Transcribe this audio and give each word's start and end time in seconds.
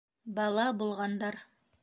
Бала 0.39 0.65
булғандар. 0.81 1.41